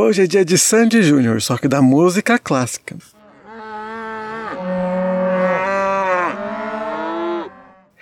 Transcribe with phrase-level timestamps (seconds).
[0.00, 2.96] Hoje é dia de Sandy Júnior, só que da música clássica.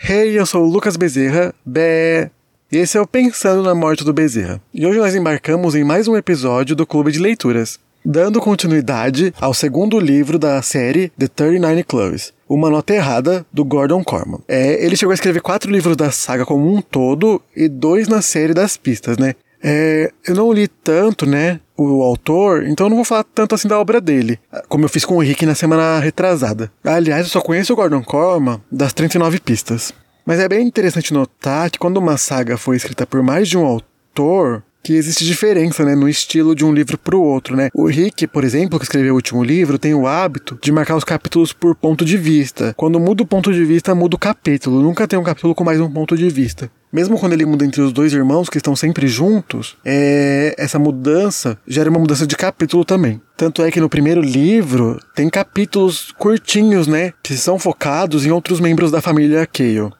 [0.06, 2.30] Hey, eu sou o Lucas Bezerra, Bé.
[2.70, 4.60] E esse é o Pensando na Morte do Bezerra.
[4.74, 9.54] E hoje nós embarcamos em mais um episódio do Clube de Leituras, dando continuidade ao
[9.54, 14.40] segundo livro da série The 39 Clubs, Uma Nota Errada, do Gordon Corman.
[14.46, 18.20] É, ele chegou a escrever quatro livros da saga como um todo e dois na
[18.20, 19.34] série das pistas, né?
[19.62, 23.68] É, eu não li tanto, né, o autor, então eu não vou falar tanto assim
[23.68, 24.38] da obra dele,
[24.68, 26.70] como eu fiz com o Rick na semana retrasada.
[26.84, 29.92] Aliás, eu só conheço o Gordon Corman das 39 pistas.
[30.24, 33.64] Mas é bem interessante notar que quando uma saga foi escrita por mais de um
[33.64, 37.70] autor, que existe diferença, né, no estilo de um livro para o outro, né?
[37.74, 41.02] O Rick, por exemplo, que escreveu o último livro, tem o hábito de marcar os
[41.02, 42.72] capítulos por ponto de vista.
[42.76, 44.80] Quando muda o ponto de vista, muda o capítulo.
[44.80, 46.70] Nunca tem um capítulo com mais um ponto de vista.
[46.92, 50.54] Mesmo quando ele muda entre os dois irmãos que estão sempre juntos, é...
[50.56, 53.20] essa mudança gera uma mudança de capítulo também.
[53.36, 58.60] Tanto é que no primeiro livro tem capítulos curtinhos, né, que são focados em outros
[58.60, 59.90] membros da família Kale.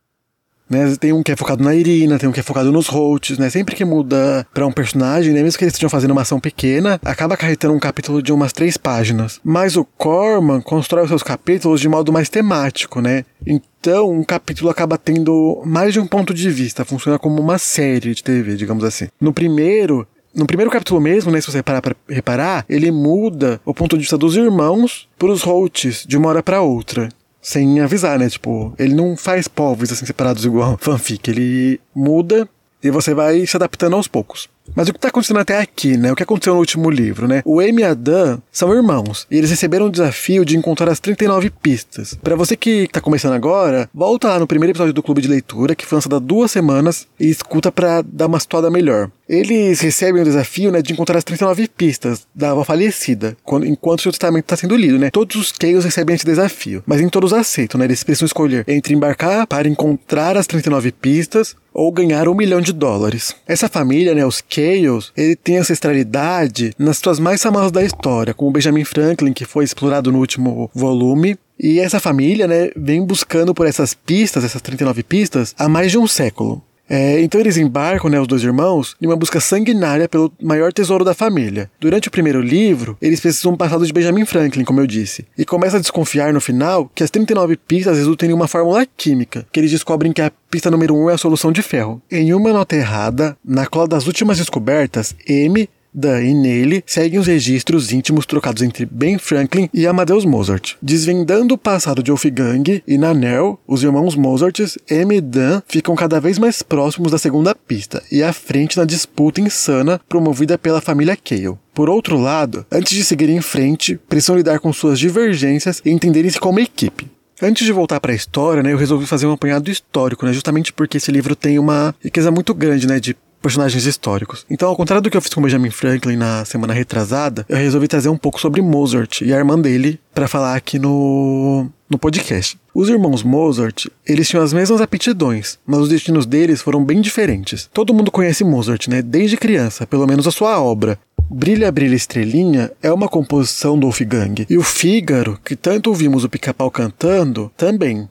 [0.69, 0.97] Né?
[0.99, 3.49] Tem um que é focado na Irina, tem um que é focado nos Holtz, né?
[3.51, 5.43] Sempre que muda para um personagem, né?
[5.43, 8.77] mesmo que eles estejam fazendo uma ação pequena, acaba acarretando um capítulo de umas três
[8.77, 9.41] páginas.
[9.45, 13.25] Mas o Corman constrói os seus capítulos de modo mais temático, né?
[13.47, 18.15] Então, um capítulo acaba tendo mais de um ponto de vista, funciona como uma série
[18.15, 19.07] de TV, digamos assim.
[19.21, 23.97] No primeiro, no primeiro capítulo mesmo, né, se você parar reparar, ele muda o ponto
[23.97, 27.09] de vista dos irmãos pros Holtz de uma hora para outra
[27.47, 28.29] sem avisar, né?
[28.29, 31.31] Tipo, ele não faz povos assim separados igual fanfic.
[31.31, 32.49] Ele muda
[32.83, 34.49] e você vai se adaptando aos poucos.
[34.75, 36.13] Mas o que está acontecendo até aqui, né?
[36.13, 37.43] O que aconteceu no último livro, né?
[37.45, 41.01] O Amy e a Dan são irmãos e eles receberam o desafio de encontrar as
[41.01, 42.19] 39 pistas.
[42.23, 45.75] Para você que está começando agora, volta lá no primeiro episódio do Clube de Leitura,
[45.75, 49.11] que foi lançado há duas semanas, e escuta para dar uma situada melhor.
[49.29, 54.03] Eles recebem o desafio, né, de encontrar as 39 pistas da avó falecida, quando, enquanto
[54.03, 55.11] seu testamento está sendo lido, né?
[55.11, 57.87] Todos os Chaos recebem esse desafio, mas nem todos aceitam, né?
[57.87, 62.73] Eles precisam escolher entre embarcar para encontrar as 39 pistas ou ganhar um milhão de
[62.73, 63.37] dólares.
[63.47, 68.51] Essa família, né, os Chaos, ele tem ancestralidade nas suas mais famosas da história, como
[68.51, 73.67] Benjamin Franklin, que foi explorado no último volume, e essa família, né, vem buscando por
[73.67, 76.63] essas pistas, essas 39 pistas, há mais de um século.
[76.89, 81.05] É, então eles embarcam, né, os dois irmãos, em uma busca sanguinária pelo maior tesouro
[81.05, 81.71] da família.
[81.81, 85.79] Durante o primeiro livro, eles precisam passado de Benjamin Franklin, como eu disse, e começam
[85.79, 89.71] a desconfiar no final que as 39 pistas resultam em uma fórmula química, que eles
[89.71, 92.01] descobrem que a pista número 1 é a solução de ferro.
[92.11, 97.27] Em uma nota errada, na cola das últimas descobertas, M Dan e nele seguem os
[97.27, 100.75] registros íntimos trocados entre Ben Franklin e Amadeus Mozart.
[100.83, 106.21] Desvendando o passado de Wolfgang e Nanel, os irmãos Mozart, M e Dan ficam cada
[106.21, 111.17] vez mais próximos da segunda pista e à frente na disputa insana promovida pela família
[111.17, 111.57] Cale.
[111.73, 116.39] Por outro lado, antes de seguir em frente, precisam lidar com suas divergências e entenderem-se
[116.39, 117.07] como equipe.
[117.41, 120.73] Antes de voltar para a história, né, eu resolvi fazer um apanhado histórico, né, justamente
[120.73, 123.15] porque esse livro tem uma riqueza muito grande, né, de
[123.47, 124.45] personagens históricos.
[124.51, 127.87] Então, ao contrário do que eu fiz com Benjamin Franklin na semana retrasada, eu resolvi
[127.87, 132.59] trazer um pouco sobre Mozart e a irmã dele para falar aqui no no podcast.
[132.75, 137.71] Os irmãos Mozart, eles tinham as mesmas aptidões, mas os destinos deles foram bem diferentes.
[137.73, 139.01] Todo mundo conhece Mozart, né?
[139.01, 140.99] Desde criança, pelo menos a sua obra.
[141.31, 144.47] Brilha, Brilha Estrelinha é uma composição do Wolfgang.
[144.49, 148.09] E o Fígaro, que tanto ouvimos o pica-pau cantando, também.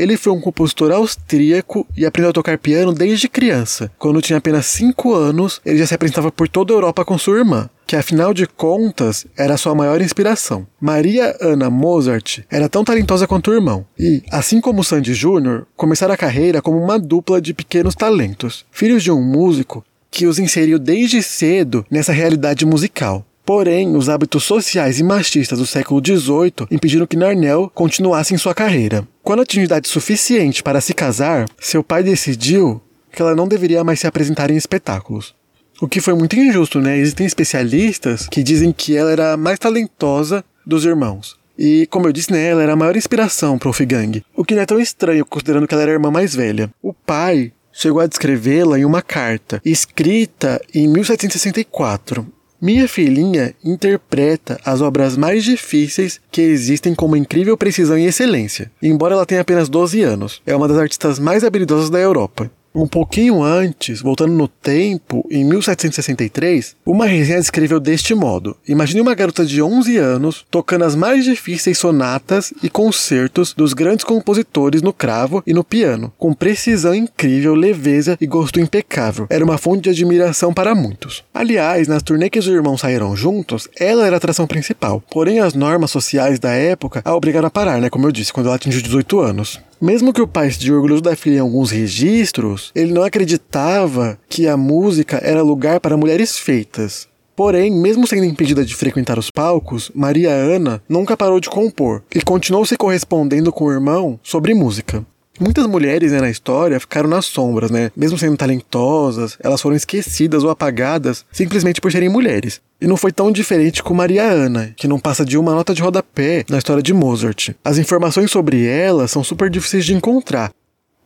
[0.00, 3.92] Ele foi um compositor austríaco e aprendeu a tocar piano desde criança.
[3.98, 7.36] Quando tinha apenas 5 anos, ele já se apresentava por toda a Europa com sua
[7.36, 10.66] irmã, que afinal de contas era sua maior inspiração.
[10.80, 16.14] Maria Anna Mozart era tão talentosa quanto o irmão, e, assim como Sandy Jr., começaram
[16.14, 20.78] a carreira como uma dupla de pequenos talentos, filhos de um músico que os inseriu
[20.78, 23.26] desde cedo nessa realidade musical.
[23.52, 28.54] Porém, os hábitos sociais e machistas do século XVIII impediram que Narnell continuasse em sua
[28.54, 29.04] carreira.
[29.24, 32.80] Quando atingiu idade suficiente para se casar, seu pai decidiu
[33.10, 35.34] que ela não deveria mais se apresentar em espetáculos.
[35.80, 36.96] O que foi muito injusto, né?
[36.96, 41.36] Existem especialistas que dizem que ela era a mais talentosa dos irmãos.
[41.58, 44.22] E, como eu disse, né, ela era a maior inspiração para o Wolfgang.
[44.36, 46.70] O que não é tão estranho, considerando que ela era a irmã mais velha.
[46.80, 52.38] O pai chegou a descrevê-la em uma carta, escrita em 1764.
[52.62, 58.70] Minha filhinha interpreta as obras mais difíceis que existem com uma incrível precisão e excelência,
[58.82, 60.42] embora ela tenha apenas 12 anos.
[60.44, 62.50] É uma das artistas mais habilidosas da Europa.
[62.72, 69.14] Um pouquinho antes, voltando no tempo, em 1763, uma resenha descreveu deste modo: Imagine uma
[69.14, 74.92] garota de 11 anos tocando as mais difíceis sonatas e concertos dos grandes compositores no
[74.92, 79.26] cravo e no piano, com precisão incrível, leveza e gosto impecável.
[79.28, 81.24] Era uma fonte de admiração para muitos.
[81.34, 85.02] Aliás, nas turnê que os irmãos saíram juntos, ela era a atração principal.
[85.10, 87.90] Porém, as normas sociais da época a obrigaram a parar, né?
[87.90, 89.60] Como eu disse, quando ela atingiu 18 anos.
[89.80, 94.46] Mesmo que o pai esteja orgulhoso da filha em alguns registros, ele não acreditava que
[94.46, 97.08] a música era lugar para mulheres feitas.
[97.34, 102.20] Porém, mesmo sendo impedida de frequentar os palcos, Maria Ana nunca parou de compor e
[102.20, 105.02] continuou se correspondendo com o irmão sobre música.
[105.40, 107.90] Muitas mulheres né, na história ficaram nas sombras, né?
[107.96, 112.60] Mesmo sendo talentosas, elas foram esquecidas ou apagadas simplesmente por serem mulheres.
[112.78, 115.80] E não foi tão diferente com Maria Ana, que não passa de uma nota de
[115.80, 117.50] rodapé na história de Mozart.
[117.64, 120.52] As informações sobre ela são super difíceis de encontrar.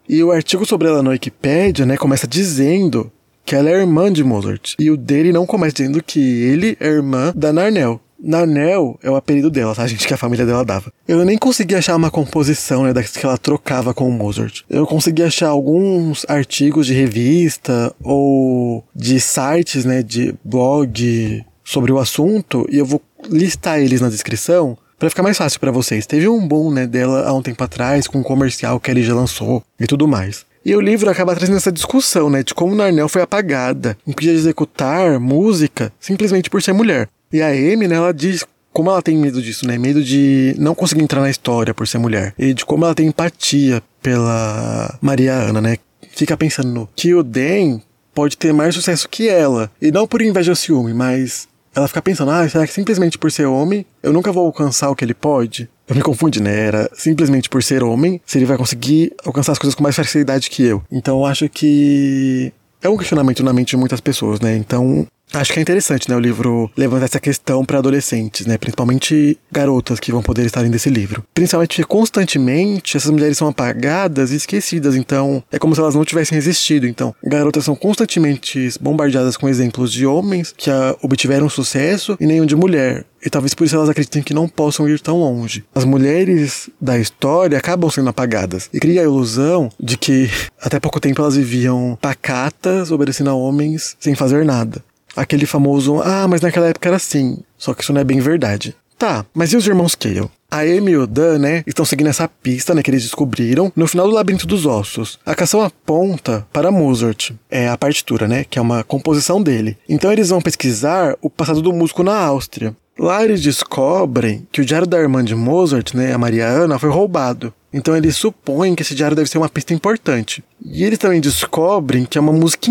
[0.08, 3.10] E o artigo sobre ela na Wikipédia, né, começa dizendo
[3.44, 4.74] que ela é irmã de Mozart.
[4.80, 8.00] E o dele não começa dizendo que ele é irmã da Narnel.
[8.18, 10.06] Narnel é o apelido dela, tá, gente?
[10.06, 10.92] Que a família dela dava.
[11.06, 14.62] Eu nem consegui achar uma composição, né, das que ela trocava com o Mozart.
[14.68, 21.98] Eu consegui achar alguns artigos de revista ou de sites, né, de blog sobre o
[21.98, 23.00] assunto, e eu vou
[23.30, 26.06] listar eles na descrição para ficar mais fácil para vocês.
[26.06, 29.14] Teve um boom, né, dela há um tempo atrás, com um comercial que ele já
[29.14, 30.46] lançou e tudo mais.
[30.64, 34.38] E o livro acaba trazendo essa discussão, né, de como Narnel foi apagada, impedida de
[34.38, 37.08] executar música simplesmente por ser mulher.
[37.34, 39.76] E a Amy, né, ela diz como ela tem medo disso, né?
[39.76, 42.32] Medo de não conseguir entrar na história por ser mulher.
[42.38, 45.78] E de como ela tem empatia pela Maria Ana, né?
[46.12, 47.80] Fica pensando que o Dan
[48.14, 49.68] pode ter mais sucesso que ela.
[49.82, 53.32] E não por inveja ou ciúme, mas ela fica pensando, ah, será que simplesmente por
[53.32, 55.68] ser homem eu nunca vou alcançar o que ele pode?
[55.88, 56.56] Eu me confundi, né?
[56.56, 60.48] Era simplesmente por ser homem, se ele vai conseguir alcançar as coisas com mais facilidade
[60.48, 60.84] que eu.
[60.88, 64.56] Então eu acho que é um questionamento na mente de muitas pessoas, né?
[64.56, 69.36] Então Acho que é interessante, né, o livro levantar essa questão para adolescentes, né, principalmente
[69.50, 71.24] garotas que vão poder estar nesse livro.
[71.34, 76.38] Principalmente constantemente essas mulheres são apagadas e esquecidas, então é como se elas não tivessem
[76.38, 76.86] existido.
[76.86, 80.70] Então, garotas são constantemente bombardeadas com exemplos de homens que
[81.02, 83.04] obtiveram sucesso e nenhum de mulher.
[83.24, 85.64] E talvez por isso elas acreditem que não possam ir tão longe.
[85.74, 90.30] As mulheres da história acabam sendo apagadas e cria a ilusão de que
[90.60, 94.84] até pouco tempo elas viviam pacatas, obedecendo a homens sem fazer nada
[95.16, 97.38] aquele famoso, ah, mas naquela época era assim.
[97.56, 98.74] Só que isso não é bem verdade.
[98.98, 100.30] Tá, mas e os irmãos Cale?
[100.50, 103.88] A Amy e o Dan, né, estão seguindo essa pista, né, que eles descobriram no
[103.88, 105.18] final do Labirinto dos Ossos.
[105.26, 109.76] A canção aponta para Mozart, é a partitura, né, que é uma composição dele.
[109.88, 112.74] Então eles vão pesquisar o passado do músico na Áustria.
[112.96, 116.88] Lá eles descobrem que o diário da irmã de Mozart, né, a Maria Ana, foi
[116.88, 117.52] roubado.
[117.72, 120.44] Então eles supõem que esse diário deve ser uma pista importante.
[120.64, 122.70] E eles também descobrem que é uma música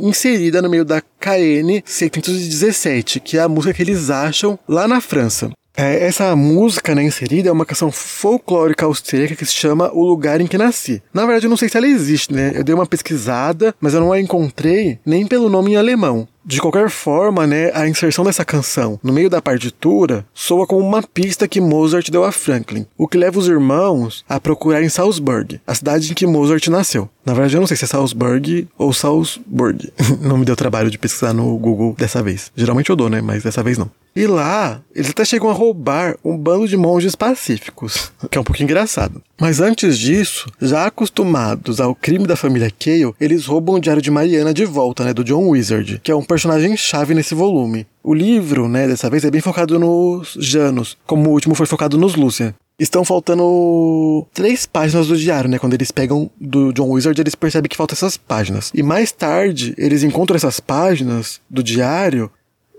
[0.00, 5.00] inserida no meio da KN 717, que é a música que eles acham lá na
[5.00, 5.50] França.
[5.76, 10.40] É, essa música né, inserida é uma canção folclórica austríaca que se chama O Lugar
[10.40, 11.02] em que Nasci.
[11.14, 12.52] Na verdade, eu não sei se ela existe, né?
[12.54, 16.26] Eu dei uma pesquisada, mas eu não a encontrei nem pelo nome em alemão.
[16.44, 21.02] De qualquer forma, né, a inserção dessa canção no meio da partitura soa como uma
[21.02, 25.60] pista que Mozart deu a Franklin, o que leva os irmãos a procurar em Salzburg,
[25.66, 27.08] a cidade em que Mozart nasceu.
[27.24, 29.92] Na verdade, eu não sei se é Salzburg ou Salzburg.
[30.20, 32.50] não me deu trabalho de pesquisar no Google dessa vez.
[32.56, 33.90] Geralmente eu dou, né, mas dessa vez não.
[34.16, 38.44] E lá, eles até chegam a roubar um bando de monges pacíficos, que é um
[38.44, 39.22] pouco engraçado.
[39.40, 44.10] Mas antes disso, já acostumados ao crime da família Cale, eles roubam o diário de
[44.10, 47.88] Mariana de volta, né, do John Wizard, que é um personagem chave nesse volume.
[48.04, 51.98] O livro, né, dessa vez é bem focado nos Janos, como o último foi focado
[51.98, 52.54] nos Lúcia.
[52.78, 55.58] Estão faltando três páginas do diário, né?
[55.58, 58.70] Quando eles pegam do John Wizard, eles percebem que faltam essas páginas.
[58.72, 62.30] E mais tarde, eles encontram essas páginas do diário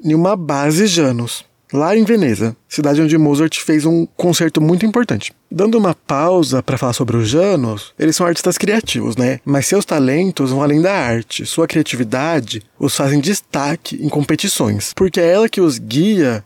[0.02, 5.34] em uma base Janus, lá em Veneza, cidade onde Mozart fez um concerto muito importante.
[5.50, 9.40] Dando uma pausa para falar sobre os Janus, eles são artistas criativos, né?
[9.46, 11.46] Mas seus talentos vão além da arte.
[11.46, 16.44] Sua criatividade os fazem destaque em competições, porque é ela que os guia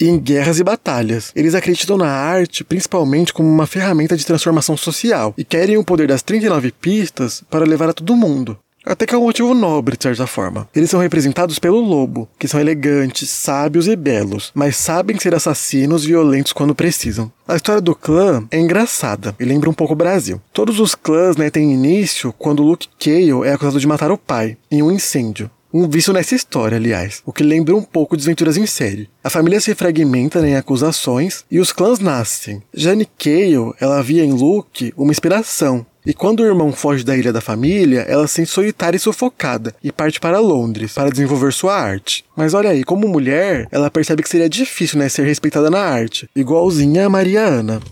[0.00, 1.32] em guerras e batalhas.
[1.34, 6.08] Eles acreditam na arte principalmente como uma ferramenta de transformação social e querem o poder
[6.08, 8.58] das 39 pistas para levar a todo mundo.
[8.88, 10.66] Até que é um motivo nobre, de certa forma.
[10.74, 16.06] Eles são representados pelo lobo, que são elegantes, sábios e belos, mas sabem ser assassinos
[16.06, 17.30] violentos quando precisam.
[17.46, 20.40] A história do clã é engraçada e lembra um pouco o Brasil.
[20.54, 24.56] Todos os clãs né, têm início quando Luke Cale é acusado de matar o pai,
[24.70, 25.50] em um incêndio.
[25.70, 29.10] Um vício nessa história, aliás, o que lembra um pouco Desventuras em Série.
[29.22, 32.62] A família se fragmenta né, em acusações e os clãs nascem.
[32.72, 37.34] Jane Cale, ela via em Luke uma inspiração E quando o irmão foge da ilha
[37.34, 41.74] da família, ela se sente solitária e sufocada e parte para Londres para desenvolver sua
[41.74, 42.24] arte.
[42.34, 46.26] Mas olha aí, como mulher, ela percebe que seria difícil né, ser respeitada na arte,
[46.34, 47.82] igualzinha a Maria Ana.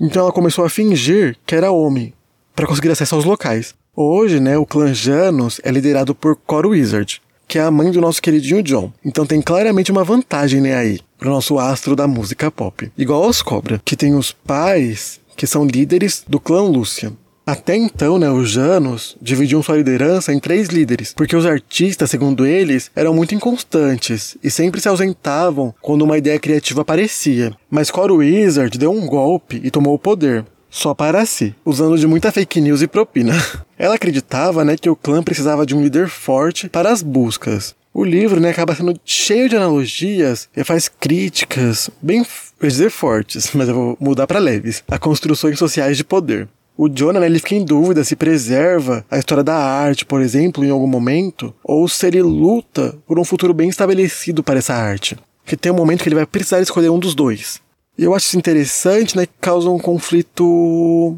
[0.00, 2.14] Então ela começou a fingir que era homem,
[2.54, 3.74] para conseguir acesso aos locais.
[3.96, 8.00] Hoje, né, o clã Janus é liderado por Cor Wizard, que é a mãe do
[8.00, 8.92] nosso queridinho John.
[9.04, 12.88] Então tem claramente uma vantagem né, aí, pro nosso astro da música pop.
[12.96, 17.14] Igual aos Cobra, que tem os pais que são líderes do clã Lucian.
[17.46, 22.46] Até então, né, os Janos dividiam sua liderança em três líderes, porque os artistas, segundo
[22.46, 27.54] eles, eram muito inconstantes e sempre se ausentavam quando uma ideia criativa aparecia.
[27.70, 32.06] Mas Cor Wizard deu um golpe e tomou o poder, só para si, usando de
[32.06, 33.34] muita fake news e propina.
[33.78, 37.74] Ela acreditava, né, que o clã precisava de um líder forte para as buscas.
[37.92, 42.24] O livro, né, acaba sendo cheio de analogias e faz críticas bem,
[42.58, 46.48] vou dizer fortes, mas eu vou mudar para leves, a construções sociais de poder.
[46.76, 50.64] O Jonah, né, ele fica em dúvida se preserva a história da arte, por exemplo,
[50.64, 55.16] em algum momento, ou se ele luta por um futuro bem estabelecido para essa arte.
[55.44, 57.60] Que tem um momento que ele vai precisar escolher um dos dois.
[57.96, 61.16] E eu acho isso interessante, né, que causa um conflito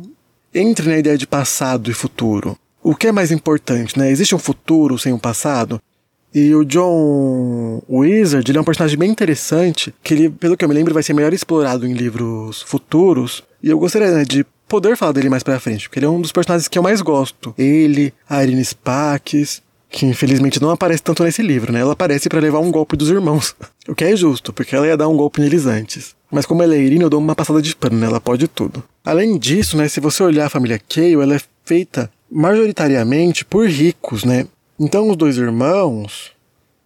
[0.54, 2.56] entre né, a ideia de passado e futuro.
[2.82, 4.10] O que é mais importante, né?
[4.10, 5.80] Existe um futuro sem um passado?
[6.32, 10.68] E o John Wizard, ele é um personagem bem interessante, que ele, pelo que eu
[10.68, 13.42] me lembro, vai ser melhor explorado em livros futuros.
[13.62, 16.20] E eu gostaria né, de poder falar dele mais pra frente, porque ele é um
[16.20, 17.54] dos personagens que eu mais gosto.
[17.56, 21.80] Ele, a Irene Spax, que infelizmente não aparece tanto nesse livro, né?
[21.80, 23.54] Ela aparece para levar um golpe dos irmãos.
[23.88, 26.16] O que é justo, porque ela ia dar um golpe neles antes.
[26.28, 28.06] Mas como ela é Irene, eu dou uma passada de pano, né?
[28.06, 28.82] Ela pode tudo.
[29.04, 34.24] Além disso, né, se você olhar a família Cale, ela é feita majoritariamente por ricos,
[34.24, 34.48] né?
[34.76, 36.32] Então os dois irmãos,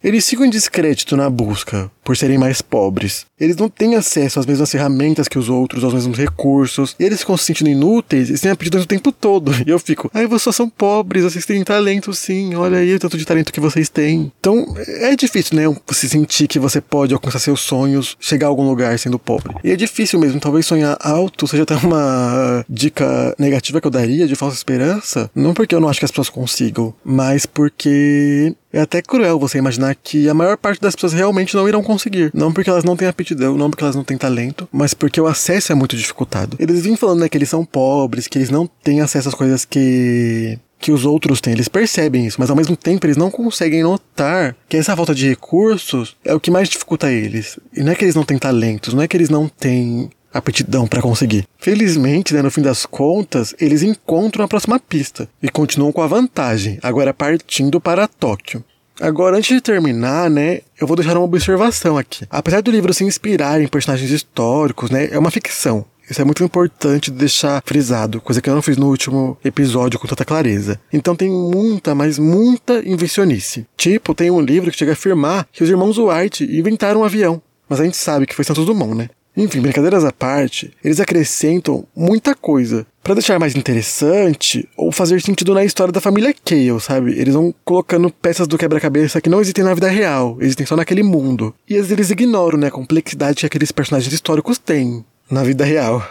[0.05, 3.27] eles ficam em descrédito na busca, por serem mais pobres.
[3.39, 6.95] Eles não têm acesso às mesmas ferramentas que os outros, aos mesmos recursos.
[6.99, 9.53] E eles ficam se sentindo inúteis e sem aptidões o tempo todo.
[9.71, 13.17] E eu fico, ai, vocês são pobres, vocês têm talento sim, olha aí o tanto
[13.17, 14.33] de talento que vocês têm.
[14.41, 15.65] Então, é difícil, né?
[15.87, 19.55] Você sentir que você pode alcançar seus sonhos, chegar a algum lugar sendo pobre.
[19.63, 24.27] E é difícil mesmo, talvez sonhar alto seja até uma dica negativa que eu daria
[24.27, 25.31] de falsa esperança.
[25.35, 29.59] Não porque eu não acho que as pessoas consigam, mas porque é até cruel você
[29.59, 32.31] imaginar que a maior parte das pessoas realmente não irão conseguir.
[32.35, 35.27] Não porque elas não têm aptidão, não porque elas não têm talento, mas porque o
[35.27, 36.57] acesso é muito dificultado.
[36.59, 39.65] Eles vêm falando né, que eles são pobres, que eles não têm acesso às coisas
[39.65, 41.53] que que os outros têm.
[41.53, 45.29] Eles percebem isso, mas ao mesmo tempo eles não conseguem notar que essa falta de
[45.29, 47.59] recursos é o que mais dificulta eles.
[47.77, 50.87] E não é que eles não têm talentos, não é que eles não têm aptidão
[50.87, 51.47] para conseguir.
[51.59, 56.07] Felizmente, né, no fim das contas, eles encontram a próxima pista e continuam com a
[56.07, 58.65] vantagem, agora partindo para Tóquio.
[59.01, 62.27] Agora, antes de terminar, né, eu vou deixar uma observação aqui.
[62.29, 65.87] Apesar do livro se inspirar em personagens históricos, né, é uma ficção.
[66.11, 70.09] Isso é muito importante deixar frisado, coisa que eu não fiz no último episódio com
[70.09, 70.81] tanta clareza.
[70.93, 73.65] Então tem muita, mas muita invencionice.
[73.77, 77.41] Tipo, tem um livro que chega a afirmar que os irmãos White inventaram um avião.
[77.69, 79.09] Mas a gente sabe que foi Santos Dumont, né?
[79.37, 85.55] Enfim, brincadeiras à parte, eles acrescentam muita coisa para deixar mais interessante ou fazer sentido
[85.55, 87.19] na história da família Cale, sabe?
[87.19, 91.03] Eles vão colocando peças do quebra-cabeça que não existem na vida real, existem só naquele
[91.03, 91.55] mundo.
[91.69, 95.65] E às vezes eles ignoram né, a complexidade que aqueles personagens históricos têm na vida
[95.65, 96.07] real.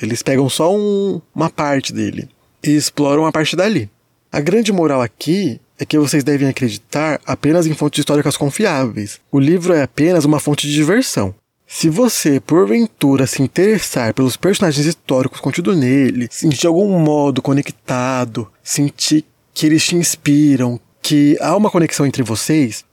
[0.00, 2.28] Eles pegam só um, uma parte dele
[2.62, 3.90] e exploram a parte dali.
[4.30, 9.20] A grande moral aqui é que vocês devem acreditar apenas em fontes históricas confiáveis.
[9.30, 11.34] O livro é apenas uma fonte de diversão.
[11.70, 18.50] Se você, porventura, se interessar pelos personagens históricos contidos nele, sentir de algum modo conectado,
[18.64, 22.86] sentir que eles te inspiram, que há uma conexão entre vocês,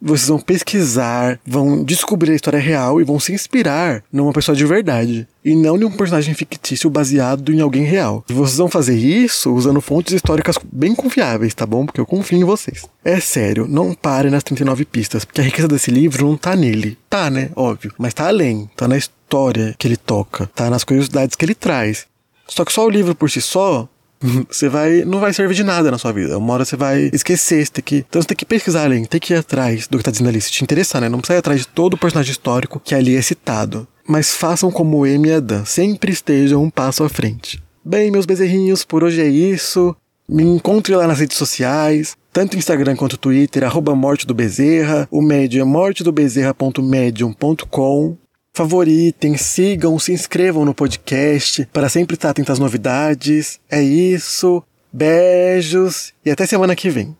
[0.00, 4.64] vocês vão pesquisar, vão descobrir a história real e vão se inspirar numa pessoa de
[4.64, 5.26] verdade.
[5.44, 8.24] E não em um personagem fictício baseado em alguém real.
[8.28, 11.86] E vocês vão fazer isso usando fontes históricas bem confiáveis, tá bom?
[11.86, 12.84] Porque eu confio em vocês.
[13.04, 16.98] É sério, não pare nas 39 pistas, porque a riqueza desse livro não tá nele.
[17.08, 17.50] Tá, né?
[17.56, 17.92] Óbvio.
[17.98, 18.68] Mas tá além.
[18.76, 20.48] Tá na história que ele toca.
[20.54, 22.06] Tá nas curiosidades que ele traz.
[22.46, 23.88] Só que só o livro por si só
[24.48, 25.04] você vai.
[25.04, 26.38] não vai servir de nada na sua vida.
[26.38, 28.04] Uma hora você vai esquecer, você tem que.
[28.08, 30.40] Então você tem que pesquisar além, tem que ir atrás do que tá dizendo ali,
[30.40, 31.08] se te interessar, né?
[31.08, 33.86] Não precisa ir atrás de todo o personagem histórico que ali é citado.
[34.06, 37.62] Mas façam como Amy e Adam, sempre estejam um passo à frente.
[37.84, 39.94] Bem, meus bezerrinhos, por hoje é isso.
[40.28, 45.08] Me encontre lá nas redes sociais, tanto Instagram quanto Twitter, arroba Morte do Bezerra.
[45.10, 48.27] O médio é mortedobezerra.medium.com
[48.58, 53.60] favoritem, sigam, se inscrevam no podcast para sempre estar atento às novidades.
[53.70, 54.64] É isso.
[54.92, 57.16] Beijos e até semana que vem.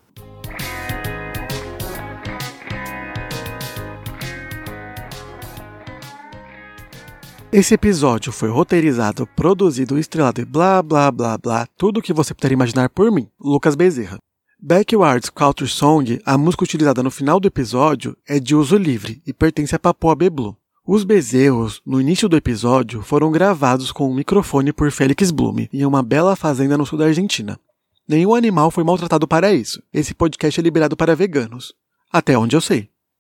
[7.52, 12.34] Esse episódio foi roteirizado, produzido, estrelado e blá blá blá blá, tudo o que você
[12.34, 14.18] puder imaginar por mim, Lucas Bezerra.
[14.60, 19.32] Backwards Culture Song, a música utilizada no final do episódio, é de uso livre e
[19.32, 20.56] pertence a Papua Beblu.
[20.90, 25.84] Os bezerros, no início do episódio, foram gravados com um microfone por Félix Blume, em
[25.84, 27.60] uma bela fazenda no sul da Argentina.
[28.08, 29.82] Nenhum animal foi maltratado para isso.
[29.92, 31.74] Esse podcast é liberado para veganos.
[32.10, 32.88] Até onde eu sei.